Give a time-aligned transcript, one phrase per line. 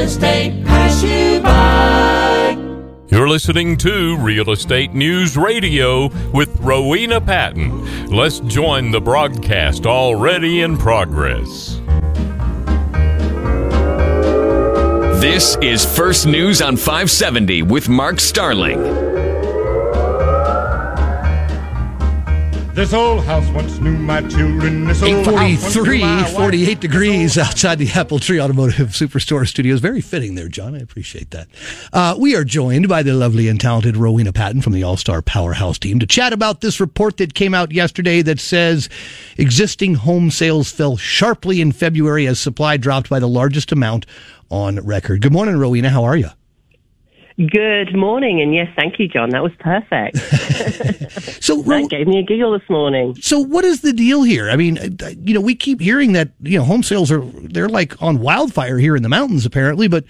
[0.00, 2.56] real estate pass you by.
[3.08, 8.06] You're listening to Real Estate News Radio with Rowena Patton.
[8.06, 11.80] Let's join the broadcast already in progress.
[15.20, 19.09] This is First News on 570 with Mark Starling.
[22.72, 24.84] This old house once knew my children.
[24.84, 26.32] This old house once knew 843, wife.
[26.32, 29.80] 48 degrees outside the Apple Tree Automotive Superstore studios.
[29.80, 30.76] Very fitting there, John.
[30.76, 31.48] I appreciate that.
[31.92, 35.20] Uh, we are joined by the lovely and talented Rowena Patton from the All Star
[35.20, 38.88] Powerhouse team to chat about this report that came out yesterday that says
[39.36, 44.06] existing home sales fell sharply in February as supply dropped by the largest amount
[44.48, 45.22] on record.
[45.22, 45.90] Good morning, Rowena.
[45.90, 46.30] How are you?
[47.48, 49.30] Good morning, and yes, thank you, John.
[49.30, 50.18] That was perfect.
[51.40, 53.16] So, that gave me a giggle this morning.
[53.20, 54.50] So what is the deal here?
[54.50, 57.68] I mean, uh, you know, we keep hearing that you know home sales are they're
[57.68, 60.04] like on wildfire here in the mountains apparently, but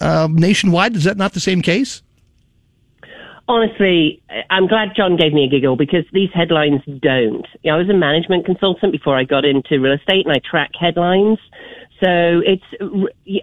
[0.00, 2.02] um, nationwide is that not the same case?
[3.48, 7.46] Honestly, I'm glad John gave me a giggle because these headlines don't.
[7.62, 10.40] You know, I was a management consultant before I got into real estate, and I
[10.48, 11.38] track headlines.
[12.02, 12.64] So it's,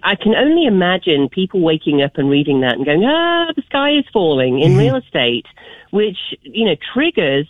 [0.02, 3.92] I can only imagine people waking up and reading that and going, ah, the sky
[3.92, 5.46] is falling in real estate,
[5.92, 7.48] which, you know, triggers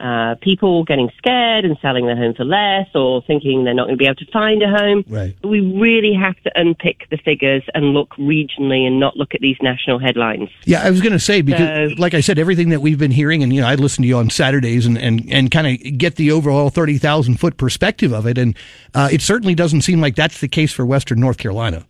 [0.00, 3.96] uh, people getting scared and selling their home for less or thinking they're not going
[3.96, 5.04] to be able to find a home.
[5.08, 5.36] Right.
[5.42, 9.56] We really have to unpick the figures and look regionally and not look at these
[9.62, 10.48] national headlines.
[10.64, 13.10] Yeah, I was going to say because, So- like I said, everything that we've been
[13.10, 15.98] hearing, and you know, I listen to you on Saturdays and and, and kind of
[15.98, 18.56] get the overall thirty thousand foot perspective of it, and
[18.94, 21.84] uh, it certainly doesn't seem like that's the case for Western North Carolina.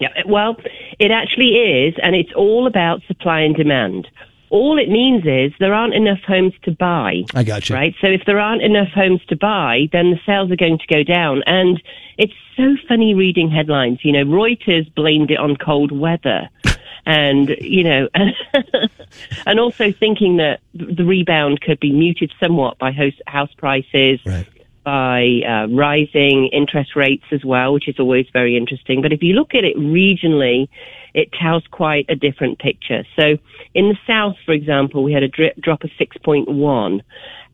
[0.00, 0.56] Yeah, well,
[0.98, 4.08] it actually is, and it's all about supply and demand.
[4.54, 7.24] All it means is there aren't enough homes to buy.
[7.34, 7.74] I got you.
[7.74, 7.92] Right?
[8.00, 11.02] So if there aren't enough homes to buy, then the sales are going to go
[11.02, 11.42] down.
[11.44, 11.82] And
[12.18, 14.04] it's so funny reading headlines.
[14.04, 16.48] You know, Reuters blamed it on cold weather.
[17.06, 18.08] And, you know,
[19.46, 24.46] and also thinking that the rebound could be muted somewhat by house, house prices, Right.
[24.84, 29.00] By uh, rising interest rates as well, which is always very interesting.
[29.02, 30.68] But if you look at it regionally,
[31.14, 33.04] it tells quite a different picture.
[33.18, 33.38] So
[33.72, 37.00] in the south, for example, we had a dri- drop of 6.1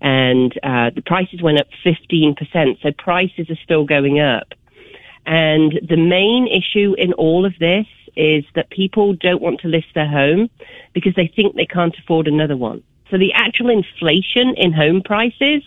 [0.01, 2.83] and uh, the prices went up 15%.
[2.83, 4.49] So prices are still going up.
[5.27, 7.87] And the main issue in all of this
[8.17, 10.51] is that people don't want to list their home
[10.95, 12.83] because they think they can't afford another one.
[13.11, 15.63] So the actual inflation in home prices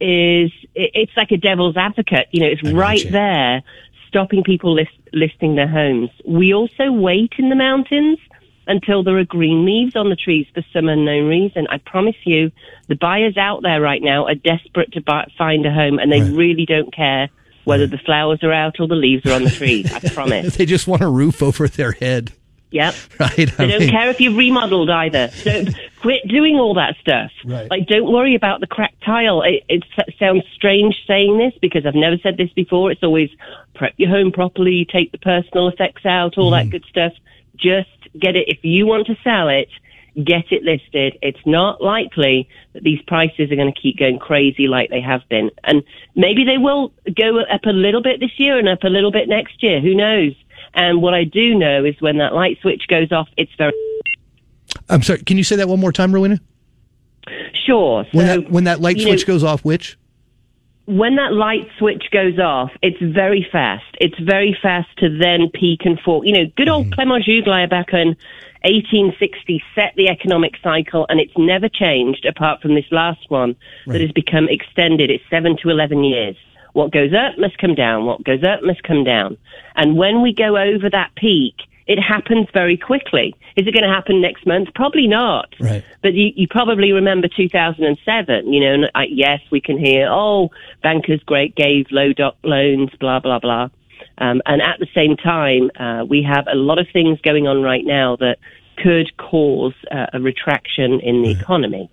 [0.00, 2.28] is it- it's like a devil's advocate.
[2.32, 3.62] You know, it's I right there
[4.08, 6.10] stopping people list, listing their homes.
[6.24, 8.18] We also wait in the mountains
[8.68, 11.66] until there are green leaves on the trees for some unknown reason.
[11.70, 12.50] I promise you,
[12.88, 16.20] the buyers out there right now are desperate to buy, find a home and they
[16.22, 16.32] Right.
[16.32, 17.28] really don't care
[17.64, 19.92] whether the flowers are out or the leaves are on the trees.
[19.92, 20.56] I promise.
[20.56, 22.32] They just want a roof over their head,
[22.76, 22.94] Yep.
[23.20, 23.36] right?
[23.36, 25.30] They don't care if you've remodeled either.
[25.44, 27.30] Don't quit doing all that stuff.
[27.44, 27.70] Right.
[27.70, 29.42] Like, don't worry about the cracked tile.
[29.42, 29.84] It, it
[30.18, 32.90] sounds strange saying this because I've never said this before.
[32.90, 33.30] It's always
[33.74, 36.70] prep your home properly, take the personal effects out, all that mm-hmm.
[36.70, 37.12] good stuff.
[37.56, 37.88] Just
[38.18, 38.48] get it.
[38.48, 39.68] If you want to sell it,
[40.22, 41.18] get it listed.
[41.22, 45.22] It's not likely that these prices are going to keep going crazy like they have
[45.30, 45.50] been.
[45.64, 45.82] And
[46.14, 49.28] maybe they will go up a little bit this year and up a little bit
[49.28, 49.80] next year.
[49.80, 50.34] Who knows?
[50.76, 53.72] And what I do know is when that light switch goes off, it's very
[54.88, 55.20] I'm sorry.
[55.20, 56.40] Can you say that one more time, Rowena?
[57.66, 58.04] sure.
[58.04, 59.98] So When that when that light switch know, goes off, which?
[60.86, 63.84] when that light switch goes off, it's very fast.
[64.00, 66.24] It's very fast to then peak and fall.
[66.24, 66.94] You know, good old mm-hmm.
[66.94, 68.16] Clement Juglar back in
[68.62, 74.00] 1860 set the economic cycle and it's never changed apart from this last one that
[74.00, 75.10] has become extended.
[75.10, 76.36] It's seven to 11 years.
[76.76, 78.04] What goes up must come down.
[78.04, 79.38] What goes up must come down.
[79.76, 81.54] And when we go over that peak,
[81.86, 83.34] it happens very quickly.
[83.56, 84.68] Is it going to happen next month?
[84.74, 85.54] Probably not.
[85.58, 85.82] Right.
[86.02, 90.50] But you, you probably remember 2007, you know, and I, yes, we can hear, oh,
[90.82, 93.70] bankers great gave low doc loans, blah, blah, blah.
[94.18, 97.62] Um, and at the same time, uh, we have a lot of things going on
[97.62, 98.36] right now that
[98.76, 101.88] could cause uh, a retraction in the economy.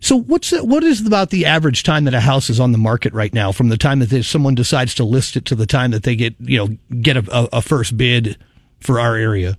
[0.00, 3.12] So what's what is about the average time that a house is on the market
[3.12, 6.02] right now, from the time that someone decides to list it to the time that
[6.02, 8.36] they get you know get a, a, a first bid
[8.80, 9.56] for our area?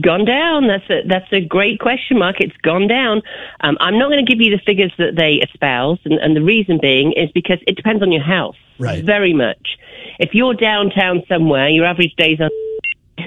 [0.00, 0.66] Gone down.
[0.66, 2.36] That's a that's a great question mark.
[2.40, 3.22] It's gone down.
[3.60, 6.42] Um, I'm not going to give you the figures that they espouse, and, and the
[6.42, 8.56] reason being is because it depends on your house.
[8.78, 9.02] Right.
[9.02, 9.78] Very much.
[10.18, 12.50] If you're downtown somewhere, your average days are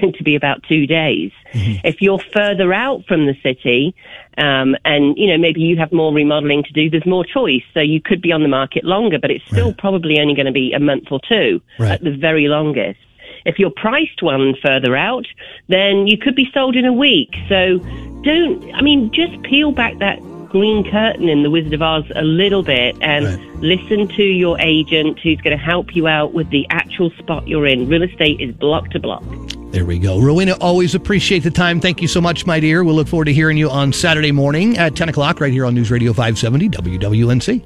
[0.00, 1.30] going to be about two days.
[1.52, 3.94] If you're further out from the city,
[4.38, 7.80] um, and you know maybe you have more remodeling to do, there's more choice, so
[7.80, 9.78] you could be on the market longer, but it's still Right.
[9.78, 11.92] probably only going to be a month or two Right.
[11.92, 12.98] at the very longest.
[13.44, 15.26] If you're priced one further out,
[15.68, 17.34] then you could be sold in a week.
[17.48, 17.78] So
[18.22, 20.20] don't, I mean, just peel back that
[20.50, 23.40] green curtain in The Wizard of Oz a little bit and Right.
[23.62, 27.66] listen to your agent who's going to help you out with the actual spot you're
[27.66, 27.88] in.
[27.88, 29.22] Real estate is block to block.
[29.70, 30.20] There we go.
[30.20, 31.80] Rowena, always appreciate the time.
[31.80, 32.82] Thank you so much, my dear.
[32.82, 35.74] We'll look forward to hearing you on Saturday morning at 10 o'clock right here on
[35.74, 37.64] News Radio 570 WWNC.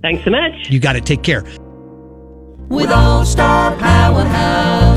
[0.00, 0.70] Thanks so much.
[0.70, 1.04] You got it.
[1.04, 1.44] Take care.
[2.68, 4.91] With All Star Powerhouse.